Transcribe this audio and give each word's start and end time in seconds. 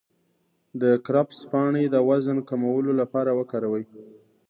د 0.81 0.83
کرفس 1.05 1.39
پاڼې 1.51 1.83
د 1.89 1.95
وزن 2.09 2.37
د 2.41 2.45
کمولو 2.49 2.91
لپاره 3.01 3.31
وکاروئ 3.39 3.85